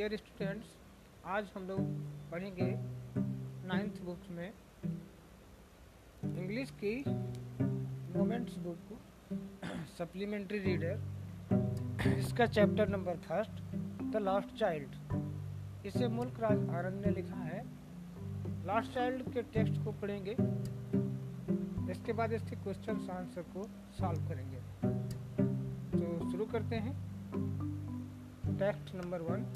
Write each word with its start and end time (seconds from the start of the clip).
Dear 0.00 0.16
students, 0.16 0.68
आज 1.26 1.48
हम 1.54 1.66
लोग 1.68 1.80
पढ़ेंगे 2.30 2.66
नाइन्थ 3.68 4.00
बुक 4.02 4.30
में 4.30 4.52
इंग्लिश 6.24 6.70
की 6.84 6.92
मोमेंट्स 8.16 8.56
बुक 8.58 8.94
सप्लीमेंट्री 9.98 10.58
रीडर 10.58 12.14
इसका 12.16 12.46
chapter 12.46 12.88
number 12.88 13.16
first 13.28 13.62
the 14.12 14.22
last 14.22 14.56
child 14.60 15.86
इसे 15.86 16.08
मुल्क 16.16 16.40
राज 16.40 16.68
आनंद 16.70 17.06
ने 17.06 17.12
लिखा 17.12 17.42
है। 17.44 17.62
लास्ट 18.66 18.94
चाइल्ड 18.94 19.32
के 19.34 19.42
टेक्स्ट 19.52 19.84
को 19.84 19.92
पढ़ेंगे। 20.02 20.36
इसके 21.92 22.12
बाद 22.12 22.32
इसके 22.32 22.56
क्वेश्चन 22.56 23.08
आंसर 23.12 23.52
को 23.54 23.68
सॉल्व 23.98 24.28
करेंगे। 24.28 24.60
तो 25.92 26.30
शुरू 26.30 26.46
करते 26.52 26.76
हैं। 26.76 26.94
Text 28.58 28.94
number 28.94 29.22
one 29.22 29.52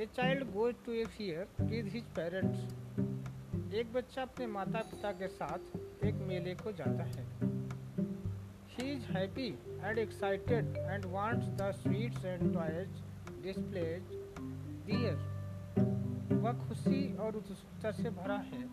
a 0.00 0.04
child 0.06 0.44
goes 0.52 0.74
to 0.84 0.92
a 0.92 1.04
fair 1.14 1.48
with 1.60 1.88
his 1.94 2.04
parents 2.18 3.74
एक 3.74 3.92
बच्चा 3.92 4.22
अपने 4.22 4.46
माता 4.46 4.80
पिता 4.90 5.10
के 5.12 5.26
साथ 5.28 6.04
एक 6.04 6.14
मेले 6.28 6.54
को 6.54 6.72
जाता 6.72 7.04
है। 7.06 7.24
He 8.68 8.86
is 8.92 9.04
happy 9.16 9.48
and 9.82 9.98
excited 9.98 10.76
and 10.76 11.04
wants 11.12 11.46
the 11.60 11.70
sweets 11.72 12.24
and 12.24 12.52
toys 12.54 12.88
displays 13.42 14.02
there 14.86 15.16
वह 16.34 16.52
खुशी 16.66 17.02
और 17.16 17.36
उत्सुकता 17.36 17.92
से 17.92 18.10
भरा 18.12 18.38
है 18.46 18.64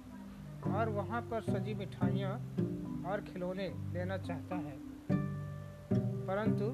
और 0.76 0.90
वहाँ 0.90 1.22
पर 1.32 1.42
सजी 1.52 1.74
मिठाइयाँ 1.74 2.32
और 3.12 3.26
खिलौने 3.34 3.68
लेना 3.94 4.18
चाहता 4.18 4.56
है। 4.56 4.78
परंतु 6.30 6.72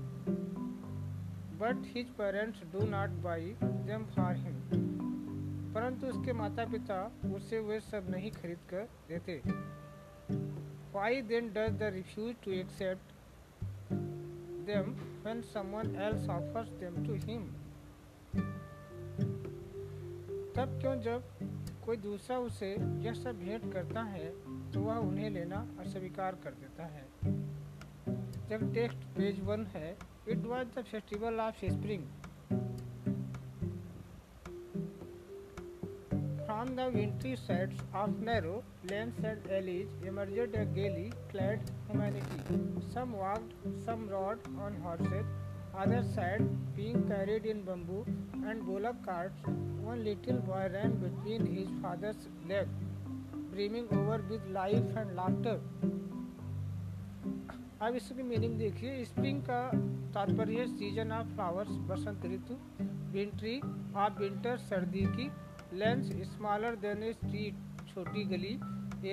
but 1.60 1.86
his 1.88 2.10
parents 2.18 2.62
do 2.72 2.86
not 2.90 3.10
buy 3.24 3.56
them 3.62 4.06
for 4.16 4.36
him 4.36 4.56
परंतु 5.74 6.08
उसके 6.08 6.34
माता 6.34 6.66
पिता 6.72 6.98
उसे 7.36 7.60
वे 7.60 7.80
सब 7.82 8.10
नहीं 8.10 8.32
खरीद 8.32 8.60
कर 8.70 8.88
देते। 9.08 9.42
Why 10.94 11.22
then 11.22 11.50
does 11.50 11.78
the 11.80 11.90
refuse 11.94 12.36
to 12.46 12.52
accept 12.52 13.14
them 14.68 14.92
when 15.24 15.42
someone 15.54 15.96
else 16.04 16.30
offers 16.30 16.70
them 16.80 17.06
to 17.08 17.14
him 17.26 17.48
तब 20.56 20.78
क्यों 20.82 20.96
जब 21.02 21.24
कोई 21.86 21.98
दूसरा 22.00 22.38
उसे 22.40 22.70
यह 23.04 23.14
सब 23.14 23.40
भेंट 23.40 23.72
करता 23.74 24.02
है 24.10 24.30
तो 24.74 24.82
वह 24.82 24.98
उन्हें 24.98 25.30
लेना 25.30 25.66
अस्वीकार 25.80 26.36
कर 26.44 26.54
देता 26.60 26.86
है। 26.86 27.42
जब 28.53 28.73
टेक्स्ट 28.75 29.05
पेज 29.17 29.41
वन 29.49 29.67
है 29.75 29.97
It 30.33 30.43
was 30.45 30.67
the 30.75 30.83
festival 30.85 31.39
of 31.41 31.61
spring. 31.75 32.03
From 36.49 36.75
the 36.77 36.91
wintry 36.97 37.35
sides 37.43 37.81
of 37.95 38.19
narrow 38.21 38.63
lanes 38.91 39.25
and 39.31 39.47
alleys 39.59 39.95
emerged 40.11 40.55
a 40.55 40.67
gaily 40.67 41.07
clad 41.31 41.73
humanity. 41.87 42.59
Some 42.93 43.17
walked, 43.23 43.55
some 43.87 44.07
rode 44.11 44.47
on 44.67 44.77
horses, 44.83 45.25
others 45.75 46.13
sat 46.15 46.45
being 46.77 47.09
carried 47.09 47.47
in 47.47 47.63
bamboo 47.63 48.05
and 48.45 48.67
bullock 48.67 49.03
carts. 49.07 49.49
One 49.89 50.05
little 50.05 50.43
boy 50.51 50.69
ran 50.75 50.99
between 51.07 51.47
his 51.47 51.69
father's 51.81 52.29
legs, 52.47 52.69
brimming 53.55 53.89
over 53.93 54.23
with 54.29 54.47
life 54.61 54.97
and 55.05 55.17
laughter. 55.17 55.61
अब 57.84 57.96
इसकी 57.96 58.24
meaning 58.24 58.58
देखिए। 58.58 59.04
Spring 59.06 59.42
का 59.42 59.60
तात्पर्य 60.14 60.66
season 60.68 61.12
of 61.12 61.28
flowers 61.28 61.72
बसंत 61.88 62.26
ऋतु 62.26 62.56
wintry 63.14 63.56
of 63.96 64.20
winter 64.20 64.58
सर्दी 64.60 65.02
की 65.16 65.26
lens 65.74 66.12
smaller 66.28 66.76
than 66.86 67.12
street 67.14 67.88
छोटी 67.88 68.24
गली 68.26 68.54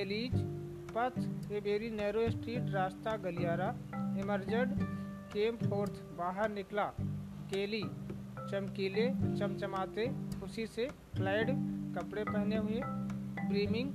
एलीज 0.00 0.36
पथ 0.94 1.18
ए 1.52 1.60
वेरी 1.60 1.90
नैरो 1.92 2.28
स्ट्रीट 2.30 2.70
रास्ता, 2.70 3.16
गलियारा 3.16 3.68
इमर्जड 4.20 4.76
केम 5.32 5.56
फोर्थ 5.64 6.00
बाहर 6.18 6.50
निकला, 6.50 6.86
केली, 7.50 7.82
चमकीले, 8.40 9.08
चमचमाते, 9.38 10.06
खुशी 10.40 10.66
से 10.68 10.88
फ्लाइड 11.16 11.50
कपड़े 11.96 12.24
पहने 12.24 12.56
हुए 12.58 12.80
ब्रीमिंग 13.44 13.92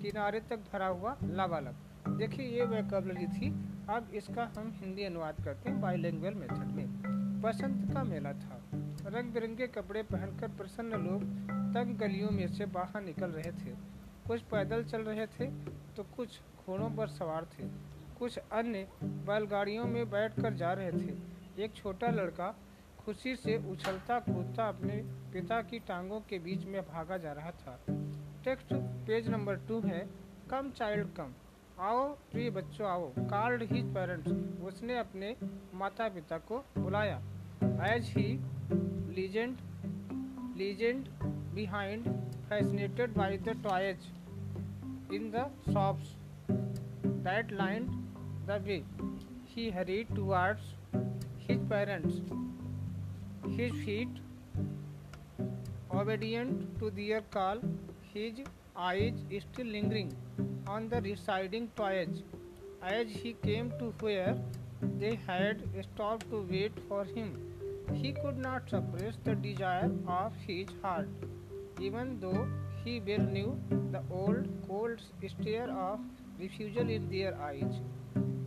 किनारे 0.00 0.40
तक 0.50 0.70
भरा 0.72 0.86
हुआ 0.88 1.16
लबालब 1.22 1.76
देखिए, 2.08 2.46
ये 2.46 2.64
वैकबलरी 2.64 3.26
थी। 3.28 3.50
अब 3.90 4.10
इसका 4.14 4.44
हम 4.56 4.72
हिंदी 4.76 5.04
अनुवाद 5.04 5.44
करते 5.44 5.70
हैं 5.70 5.80
बाईलैंग्वेज 5.80 6.34
मेथड 6.34 6.74
में। 6.76 7.40
बसंत 7.42 7.92
का 7.94 8.02
मेला 8.04 8.32
था। 8.32 8.60
रंग 9.06 9.32
बिरंगे 9.32 9.66
कपड़े 9.66 10.02
पहनकर 10.02 10.48
प्रसन्न 10.48 11.00
लोग 11.00 11.22
तंग 11.74 11.96
गलियों 11.96 12.30
में 12.30 12.46
से 12.48 12.66
बाहर 12.66 13.02
निकल 13.02 13.30
रहे 13.30 13.52
थे। 13.54 13.74
कुछ 14.26 14.40
पैदल 14.42 14.84
चल 14.84 15.02
रहे 15.02 15.26
थे 15.28 15.46
तो 15.96 16.02
कुछ 16.16 16.40
घोड़ों 16.66 16.90
पर 16.90 17.08
सवार 17.08 17.46
थे। 17.52 17.68
कुछ 18.18 18.38
अन्य 18.38 18.86
बैलगाड़ियों 19.02 19.84
में 19.84 20.10
बैठकर 20.10 20.54
जा 20.54 20.72
रहे 20.72 20.92
थे। 20.92 21.62
एक 21.64 21.74
छोटा 21.74 22.10
लड़का 22.10 22.54
खुशी 22.98 23.36
से 23.36 23.56
उछलता 23.70 24.18
कूदता 24.20 24.68
अपने 24.68 24.96
पिता 25.32 25.60
की 25.62 25.78
टांगों 25.78 26.20
के 26.20 26.38
बीच 26.38 26.64
में 26.64 26.80
भागा 26.82 27.16
जा 27.16 27.32
रहा 27.32 27.50
था। 27.50 27.78
टेक्स्ट 28.44 28.74
पेज 29.06 29.28
नंबर 29.28 29.56
टू 29.68 29.80
है, 29.80 30.08
कम 30.50 30.70
चाइल्ड 30.70 31.08
कम। 31.16 31.32
आओ, 31.80 32.02
प्रिय 32.32 32.50
बच्चों, 32.50 32.86
आओ। 32.88 33.08
Called 33.18 33.62
his 33.62 33.84
parents. 33.94 34.32
उसने 34.62 34.98
अपने 34.98 35.36
माता 35.74 36.08
पिता 36.08 36.38
को 36.38 36.58
बुलाया। 36.78 37.16
As 37.86 38.12
he 38.16 38.26
legend 39.14 39.56
legend 40.56 41.08
behind 41.54 42.04
fascinated 42.48 43.14
by 43.14 43.38
the 43.38 43.48
toys 43.64 44.06
in 45.14 45.30
the 45.30 45.50
shops 45.72 46.14
that 47.26 47.52
line 47.52 47.86
the 48.46 48.60
way 48.64 48.82
he 49.46 49.70
hurried 49.70 50.14
towards 50.16 50.74
his 51.48 51.68
parents 51.70 52.20
his 53.48 53.84
feet 53.84 54.22
obedient 55.94 56.78
to 56.78 56.90
their 56.90 57.20
call, 57.34 57.60
his 58.12 58.38
eyes 58.76 59.14
still 59.40 59.66
lingering 59.66 60.12
on 60.66 60.88
the 60.88 61.00
residing 61.02 61.68
toys 61.76 62.22
as 62.82 63.06
he 63.08 63.34
came 63.42 63.70
to 63.78 63.92
where 64.00 64.36
they 64.98 65.18
had 65.26 65.62
stopped 65.82 66.28
to 66.30 66.46
wait 66.50 66.72
for 66.88 67.04
him. 67.04 67.36
He 67.92 68.12
could 68.12 68.38
not 68.38 68.68
suppress 68.68 69.16
the 69.24 69.34
desire 69.34 69.90
of 70.06 70.32
his 70.46 70.68
heart, 70.82 71.08
even 71.80 72.18
though 72.20 72.46
he 72.84 73.00
well 73.00 73.20
knew 73.20 73.58
the 73.92 74.02
old 74.10 74.48
cold 74.66 75.00
stare 75.28 75.70
of 75.70 76.00
refusal 76.38 76.88
in 76.88 77.08
their 77.10 77.34
eyes. 77.40 77.80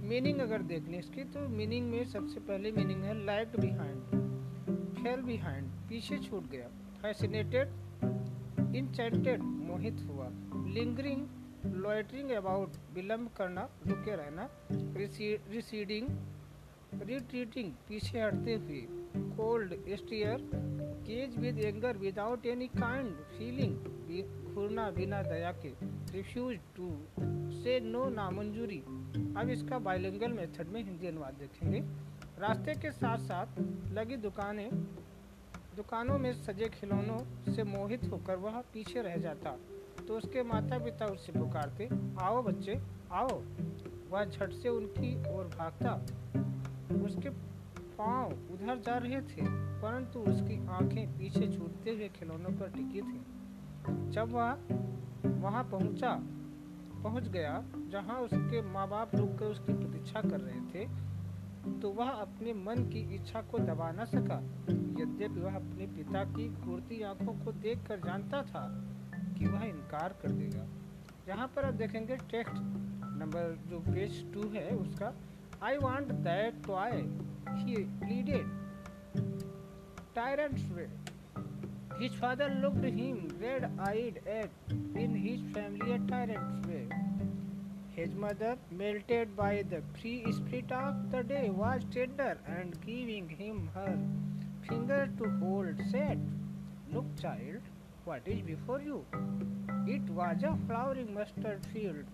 Meaning 0.10 0.40
अगर 0.40 0.62
देखने 0.68 0.98
इसकी 0.98 1.24
तो 1.32 1.48
meaning 1.50 1.90
में 1.92 2.04
सबसे 2.12 2.40
पहले 2.50 2.72
meaning 2.72 3.04
है 3.04 3.14
lag 3.26 3.60
behind 3.60 5.02
fail 5.02 5.22
behind 5.22 5.68
पीछे 5.90 6.18
छूट 6.28 6.50
गया 6.52 6.68
फैसिनेटेड 7.02 7.72
इंचेंटेड 8.76 9.42
मोहित 9.42 10.06
हुआ। 10.08 10.28
लिंगरिंग 10.74 11.26
लॉइटरिंग 11.76 12.30
अबाउट 12.32 12.76
विलम्ब 12.94 13.30
करना, 13.38 13.70
रुके 13.88 14.16
रहना 14.16 14.50
रिसीडिंग 14.72 16.08
रिट्रीटिंग 17.04 17.72
पीछे 17.88 18.20
हटते 18.22 18.54
हुए 18.56 18.82
cold 19.38 19.74
stare 19.96 20.50
gaze 21.08 21.38
with 21.38 21.60
anger 21.60 21.98
without 21.98 22.46
any 22.46 22.68
kind 22.70 23.16
feeling 23.38 24.54
घूरना 24.54 24.90
बिना 24.92 25.22
दया 25.24 25.52
के 25.64 25.72
रिफ्यूज 26.12 26.58
टू 26.76 26.90
से 27.54 27.80
नो 27.80 28.08
नामंजूरी। 28.10 28.80
अब 29.38 29.50
इसका 29.50 29.80
बाइलिंगल 29.80 30.32
मेथड 30.34 30.68
में 30.68 30.84
हिंदी 30.84 31.08
अनुवाद 31.08 31.34
देखेंगे। 31.40 31.80
रास्ते 32.40 32.74
के 32.76 32.92
साथ 32.92 33.18
साथ 33.28 33.60
लगी 33.94 34.18
दुकानें 34.18 34.70
दुकानों 35.78 36.18
में 36.20 36.34
सजे 36.34 36.68
खिलौनों 36.70 37.54
से 37.54 37.64
मोहित 37.64 38.04
होकर 38.12 38.36
वह 38.36 38.62
पीछे 38.74 39.02
रह 39.02 39.18
जाता 39.18 39.56
तो 40.08 40.18
उसके 40.18 40.44
माता 40.44 40.78
पिता 40.78 41.06
उससे 41.06 41.32
पुकारते, 41.32 41.90
आओ 42.22 42.42
बच्चे, 42.44 42.80
आओ। 43.12 43.42
वह 44.12 44.26
झट 44.26 44.54
से 44.54 44.70
उनकी 44.70 45.16
ओर 45.34 45.46
भागता। 45.46 45.94
उसके 47.06 47.30
पाँव 47.98 48.32
उधर 48.54 48.78
जा 48.78 48.98
रहे 48.98 49.22
थे, 49.22 49.46
परंतु 49.82 50.20
उसकी 50.20 50.68
आँखें 50.68 51.18
पीछे 51.18 51.48
छूटते 51.48 51.92
हुए 51.92 52.10
खिलौनों 52.10 52.52
पर 52.52 52.70
टिकी 52.70 53.02
थी। 53.02 54.12
जब 54.12 54.32
वह 54.32 54.58
वहाँ 55.40 55.64
पहुँचा, 55.64 56.20
पहुँच 57.04 57.28
गया, 57.28 57.64
जहाँ 57.90 58.20
उसके 58.22 58.62
माँ 58.62 58.88
बाप 58.90 59.16
रुक 59.16 59.38
कर 59.40 59.46
उसकी 59.46 59.74
प्रतीक्षा 59.74 60.22
कर 60.22 60.40
रहे 60.40 60.62
थे 60.62 60.90
तो 61.82 61.90
वह 61.90 62.10
अपने 62.10 62.54
मन 62.54 62.84
की 62.90 63.16
इच्छा 63.16 63.42
को 63.42 63.60
दबा 63.60 63.92
न 63.92 64.06
सका 64.06 64.40
यद्यपि 65.02 65.40
वह 65.40 65.56
अपने 65.56 65.88
पिता 65.88 66.24
की 66.24 66.50
घूरती 66.50 67.02
आँखों 67.04 67.34
को 67.46 67.52
देखकर 67.52 68.00
जानता 68.00 68.42
था 68.44 68.66
कि 69.38 69.48
वह 69.48 69.64
इनकार 69.64 70.16
कर 70.22 70.32
देगा 70.32 70.68
यहाँ 71.28 71.48
पर 71.48 71.66
आप 71.66 71.74
देखेंगे 71.74 72.18
टेक्स्ट 72.18 72.56
नंबर 73.20 73.58
जो 73.70 73.80
पेज 73.80 74.34
टू 74.34 74.50
है, 74.50 74.70
उसका 74.70 75.14
I 75.64 75.78
want 75.78 76.12
that 76.30 76.66
toy 76.68 76.92
he 77.50 77.76
pleaded 77.76 78.56
tyrant's 80.18 80.64
way. 80.76 80.88
His 82.00 82.14
father 82.14 82.50
looked 82.62 82.84
him 82.84 83.18
red-eyed 83.42 84.20
at 84.28 84.50
in 84.96 85.16
his 85.16 85.42
familiar 85.54 86.00
tyrant's 86.10 86.68
way. 86.68 87.07
His 87.97 88.15
mother, 88.15 88.57
melted 88.71 89.37
by 89.37 89.63
the 89.63 89.83
free 90.01 90.33
spirit 90.33 90.73
of 90.73 91.11
the 91.11 91.23
day, 91.23 91.51
was 91.51 91.83
tender 91.91 92.39
and 92.47 92.81
giving 92.87 93.29
him 93.29 93.69
her 93.75 93.99
finger 94.69 95.09
to 95.19 95.31
hold, 95.41 95.81
said, 95.91 96.19
Look, 96.93 97.05
child, 97.21 97.61
what 98.05 98.23
is 98.27 98.41
before 98.43 98.81
you? 98.81 99.05
It 99.87 100.09
was 100.11 100.43
a 100.43 100.57
flowering 100.67 101.13
mustard 101.15 101.67
field, 101.73 102.05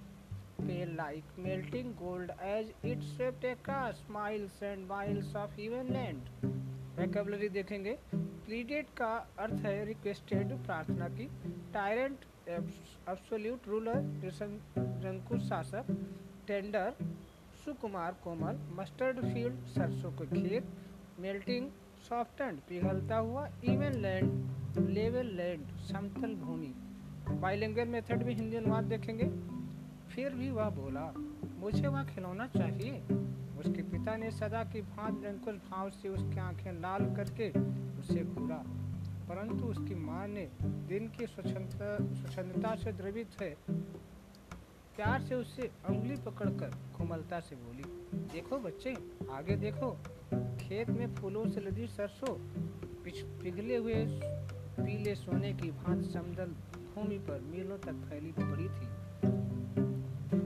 pale 0.66 0.90
like 0.96 1.24
melting 1.36 1.94
gold 1.98 2.30
as 2.42 2.66
it 2.82 2.98
swept 3.16 3.44
across 3.44 4.02
miles 4.08 4.62
and 4.62 4.88
miles 4.88 5.34
of 5.34 5.50
even 5.58 5.92
land. 5.92 6.30
Vocabulary 6.98 7.48
देखेंगे 7.54 7.92
pleaded 8.46 8.86
का 8.98 9.10
अर्थ 9.38 9.64
है 9.64 9.84
requested 9.84 10.52
प्रार्थना 10.66 11.08
की 11.18 11.26
tyrant 11.74 12.24
absolute 12.47 13.67
ruler 13.67 13.95
निरंकुश 13.95 15.41
शासक 15.41 15.85
tender 16.47 16.93
सुकुमार 17.65 18.15
कोमल 18.23 18.59
mustard 18.75 19.19
field 19.19 19.65
सरसों 19.65 20.11
के 20.11 20.25
खेत 20.25 20.65
मेल्टिंग 21.19 21.69
सॉफ्टेंड 22.09 22.59
पिघलता 22.59 23.17
हुआ 23.17 23.47
इवन 23.63 23.93
लैंड 23.97 24.87
लेवल 24.89 25.25
लैंड 25.25 25.65
समतल 25.65 26.35
भूमि। 26.35 26.73
बाइलिंगल 27.29 27.87
मेथड 27.87 28.23
में 28.23 28.33
हिंदी 28.33 28.57
अनुवाद 28.57 28.83
देखेंगे। 28.83 29.29
फिर 30.09 30.33
भी 30.33 30.49
वह 30.51 30.69
बोला, 30.69 31.13
मुझे 31.59 31.87
वह 31.87 32.03
खिलौना 32.03 32.47
चाहिए। 32.47 32.99
उसके 33.59 33.81
पिता 33.81 34.15
ने 34.15 34.31
सदा 34.31 34.63
की 34.63 34.81
भांत 34.81 35.19
निरंकुश 35.19 35.55
भाव 35.71 35.89
से 35.89 36.09
उसकी 36.09 36.39
आँखें 36.39 36.71
लाल 36.71 37.05
करके 37.15 37.49
उसे 37.99 38.23
घूरा 38.23 38.63
परंतु 39.43 39.65
उसकी 39.65 39.95
माँ 39.95 40.27
ने 40.27 40.45
दिन 40.63 41.07
की 41.07 41.25
स्वच्छंदता 41.27 42.75
से 42.75 42.91
द्रवित 42.91 43.41
है। 43.41 43.49
प्यार 44.95 45.21
से 45.21 45.35
उससे 45.35 45.69
उंगली 45.89 46.15
पकड़कर 46.15 46.69
कोमलता 46.97 47.39
से 47.39 47.55
बोली 47.55 47.83
देखो 48.33 48.57
बच्चे 48.57 48.93
आगे 49.31 49.55
देखो। 49.55 49.91
खेत 50.61 50.89
में 50.89 51.15
फूलों 51.15 51.45
से 51.49 51.61
लदी 51.61 51.87
सरसों 51.87 52.33
पिघले 53.41 53.77
हुए 53.77 53.95
पीले 54.79 55.15
सोने 55.15 55.53
की 55.53 55.71
भांत 55.71 56.05
समदल 56.05 56.55
भूमि 56.95 57.17
पर 57.19 57.41
मीलों 57.51 57.77
तक 57.77 57.95
फैली 58.09 58.31
पड़ी 58.39 58.69
थी। 58.75 58.87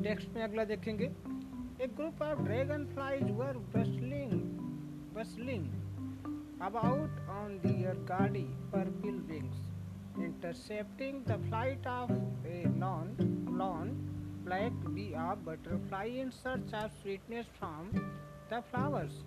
टेक्स्ट 0.03 0.29
में 0.29 0.43
अगला 0.43 0.63
देखेंगे। 0.65 1.11
A 1.81 1.89
group 1.99 2.25
of 2.25 2.39
dragonflies 2.47 3.27
were 3.41 3.57
bustling, 3.75 4.33
bustling 5.15 5.65
about 6.61 7.09
on 7.29 7.59
their 7.63 7.93
gaudy 8.05 8.49
purple 8.71 9.19
wings, 9.29 9.55
intercepting 10.17 11.23
the 11.25 11.37
flight 11.49 11.85
of 11.85 12.09
a 12.45 12.67
non 12.67 13.15
lone 13.49 13.95
black 14.45 14.71
bee 14.93 15.15
butterfly 15.45 16.05
in 16.05 16.31
search 16.31 16.73
of 16.73 16.91
sweetness 17.01 17.45
from 17.59 17.91
the 18.49 18.61
flowers. 18.71 19.23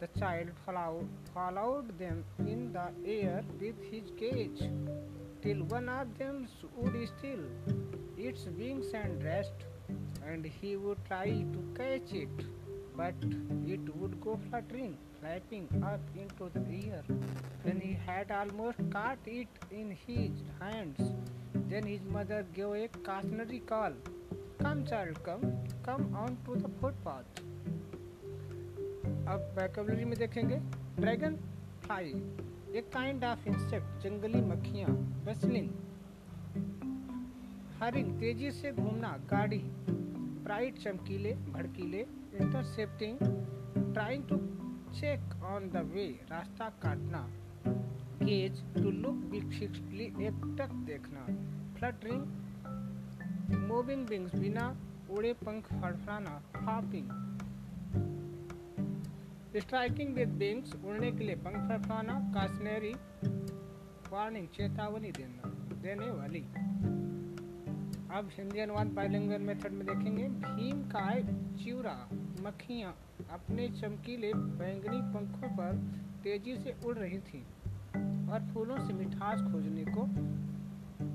The 0.00 0.08
child 0.18 0.50
followed, 0.64 1.08
followed 1.34 1.98
them 1.98 2.24
in 2.38 2.72
the 2.72 2.88
air 3.04 3.42
with 3.60 3.82
his 3.90 4.10
cage, 4.16 4.62
till 5.42 5.64
one 5.64 5.88
of 5.88 6.16
them 6.18 6.46
stood 6.58 7.08
still, 7.18 7.44
its 8.16 8.46
wings 8.56 8.92
and 8.94 9.22
rest 9.24 9.52
and 10.26 10.44
he 10.44 10.76
would 10.76 10.98
try 11.06 11.28
to 11.52 11.60
catch 11.76 12.12
it, 12.12 12.44
but 12.96 13.14
it 13.66 13.96
would 13.96 14.20
go 14.20 14.38
fluttering, 14.48 14.96
flapping 15.20 15.66
up 15.84 16.00
into 16.16 16.50
the 16.54 16.90
air. 16.90 17.02
When 17.62 17.80
he 17.80 17.96
had 18.06 18.30
almost 18.30 18.78
caught 18.90 19.18
it 19.26 19.48
in 19.70 19.96
his 20.06 20.30
hands, 20.60 21.00
then 21.68 21.84
his 21.84 22.00
mother 22.04 22.44
gave 22.54 22.84
a 22.84 22.88
cautionary 23.02 23.60
call. 23.60 23.92
Come, 24.60 24.84
child, 24.86 25.22
come, 25.24 25.52
come 25.82 26.14
on 26.14 26.36
to 26.46 26.56
the 26.56 26.70
footpath. 26.80 27.44
अब 29.28 29.54
vocabulary 29.56 30.04
में 30.04 30.18
देखेंगे 30.18 30.56
dragon 31.00 31.34
fly 31.84 32.12
एक 32.78 32.88
kind 32.92 33.24
of 33.24 33.48
insect 33.48 34.02
जंगली 34.02 34.40
मक्खियाँ 34.44 34.90
bustling 35.26 35.68
hurrying 37.80 38.12
तेज़ी 38.20 38.50
से 38.60 38.72
घूमना 38.72 39.10
गाड़ी 39.30 39.58
ब्राइट 40.46 40.78
चमकीले 40.84 41.34
भड़कीले 41.52 42.00
intercepting 42.40 43.18
trying 43.94 44.24
to 44.28 44.36
check 44.88 45.42
on 45.44 45.70
the 45.70 45.76
way 45.76 46.06
रास्ता 46.30 46.68
काटना। 46.68 47.20
गेज 48.22 48.62
टू 48.74 48.90
लुक 48.90 49.16
फिक्सली 49.50 50.04
एक 50.04 50.56
टक 50.60 50.72
देखना। 50.86 51.24
फ्लटरिंग 51.74 52.22
मूविंग 53.68 54.08
विंग्स 54.08 54.34
बिना 54.34 54.76
उड़े 55.10 55.32
पंख 55.32 55.64
फड़फड़ाना। 55.64 56.42
फ्लॉपिंग 56.56 57.10
स्ट्राइकिंग 59.56 60.14
विद 60.14 60.28
विंग्स 60.28 60.74
उड़ने 60.84 61.12
के 61.12 61.24
लिए 61.24 61.36
पंख 61.36 61.68
फड़फड़ाना। 61.68 62.18
कासनेरी 62.34 62.94
वार्निंग 64.12 64.48
चेतावनी 64.48 65.10
देना। 65.10 65.48
देने 65.82 66.10
वाली। 66.10 66.40
अब 68.10 68.30
हिंदी 68.32 68.60
अनुवाद 68.60 68.86
बाइलिंगुअल 68.86 69.40
मेथड 69.40 69.72
में 69.72 69.86
देखेंगे। 69.86 70.28
भीम 70.28 70.82
काय 70.82 71.22
चिवरा 71.64 72.08
मक्खियाँ। 72.40 72.96
अपने 73.30 73.68
चमकीले 73.70 74.32
बैंगनी 74.34 75.00
पंखों 75.14 75.48
पर 75.56 75.76
तेज़ी 76.24 76.56
से 76.56 76.74
उड़ 76.84 76.96
रही 76.96 77.18
थी 77.20 77.42
और 78.32 78.50
फूलों 78.54 78.78
से 78.86 78.92
मिठास 78.92 79.40
खोजने 79.42 79.84
को 79.88 80.06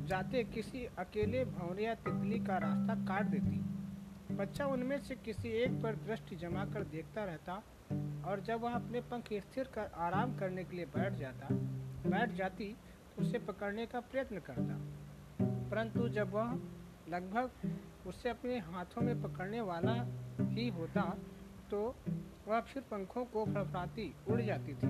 जाते 0.08 0.44
किसी 0.44 0.86
अकेले 1.00 1.44
भंवरे 1.46 1.84
या 1.86 1.94
तितली 1.96 2.40
का 2.40 2.58
रास्ता 2.58 2.96
काट 3.06 3.26
देती। 3.26 4.36
बच्चा 4.36 4.66
उनमें 4.66 4.98
से 5.00 5.16
किसी 5.16 5.50
एक 5.58 5.82
पर 5.84 5.96
दृष्टि 6.08 6.36
जमा 6.36 6.66
कर 6.66 6.84
देखता 6.92 7.24
रहता 7.24 7.62
और 8.28 8.40
जब 8.40 8.62
वह 8.62 8.74
अपने 8.74 9.02
पंख 9.02 9.34
स्थिर 9.42 9.70
कर 9.74 9.92
आराम 9.98 10.38
करने 10.38 10.64
के 10.64 10.76
लिए 10.76 10.86
बैठ 10.86 11.14
जाता, 11.14 11.48
बैठ 12.10 12.34
जाती 12.34 12.76
तो 13.16 13.22
उसे 13.22 13.40
पकड़ने 13.40 13.86
का 13.86 14.00
प्रयत्न 14.02 14.40
करता। 14.40 14.80
परंतु 15.70 16.08
जब 16.10 16.32
वह 16.32 16.54
लगभग 17.10 18.08
उसे 18.08 18.30
अपने 18.30 18.58
हाथों 18.62 19.02
में 19.02 19.22
पकड़ने 19.22 19.62
वाला 19.62 19.94
ही 20.42 20.68
होता 20.70 21.02
तो 21.74 21.96
वह 22.48 22.60
फिर 22.60 22.84
पंखों 22.84 23.26
को 23.26 23.46
फड़फड़ाती 23.46 24.16
उड़ 24.30 24.42
जाती 24.42 24.74
थी। 24.74 24.88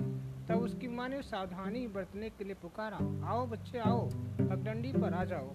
तब 0.48 0.54
उसकी 0.54 0.88
माँ 0.88 1.08
ने 1.08 1.22
सावधानी 1.22 1.86
बरतने 1.88 2.30
के 2.30 2.44
लिए 2.44 2.54
पुकारा, 2.54 3.28
आओ 3.28 3.46
बच्चे, 3.46 3.78
आओ 3.78 4.10
पगडंडी 4.40 4.92
पर 4.92 5.14
आ 5.14 5.24
जाओ। 5.24 5.50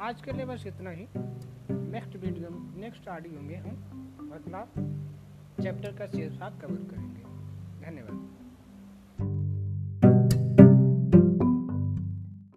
आज 0.00 0.22
के 0.22 0.32
लिए 0.32 0.44
बस 0.44 0.66
इतना 0.66 0.90
ही। 0.90 1.06
नेक्स्ट 1.90 2.16
वीडियो, 2.16 2.48
नेक्स्ट 2.80 3.08
ऑडियो 3.08 3.40
में 3.40 3.56
हम 3.56 3.72
मतलब 4.34 4.68
चैप्टर 5.62 5.96
का 5.96 6.06
शेष 6.06 6.38
भाग 6.38 6.60
कवर 6.60 6.90
करेंगे। 6.90 7.22
धन्यवाद। 7.86 8.39